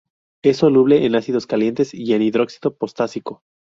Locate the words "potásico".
2.75-3.43